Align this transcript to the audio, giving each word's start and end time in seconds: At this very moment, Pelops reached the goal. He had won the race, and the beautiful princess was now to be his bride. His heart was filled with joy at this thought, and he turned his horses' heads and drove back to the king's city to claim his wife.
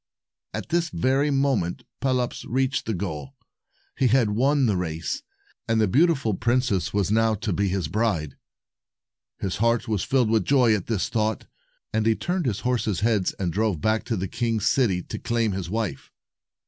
At 0.51 0.69
this 0.69 0.89
very 0.89 1.29
moment, 1.29 1.83
Pelops 2.01 2.43
reached 2.45 2.87
the 2.87 2.95
goal. 2.95 3.35
He 3.95 4.07
had 4.07 4.31
won 4.31 4.65
the 4.65 4.75
race, 4.75 5.21
and 5.67 5.79
the 5.79 5.87
beautiful 5.87 6.33
princess 6.33 6.91
was 6.91 7.11
now 7.11 7.35
to 7.35 7.53
be 7.53 7.67
his 7.67 7.87
bride. 7.87 8.35
His 9.37 9.57
heart 9.57 9.87
was 9.87 10.03
filled 10.03 10.31
with 10.31 10.43
joy 10.43 10.73
at 10.73 10.87
this 10.87 11.07
thought, 11.07 11.45
and 11.93 12.07
he 12.07 12.15
turned 12.15 12.47
his 12.47 12.61
horses' 12.61 13.01
heads 13.01 13.33
and 13.33 13.53
drove 13.53 13.79
back 13.79 14.03
to 14.05 14.15
the 14.17 14.27
king's 14.27 14.65
city 14.67 15.03
to 15.03 15.19
claim 15.19 15.51
his 15.51 15.69
wife. 15.69 16.11